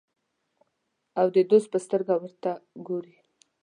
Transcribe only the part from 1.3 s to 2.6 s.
د دوست په سترګه ورته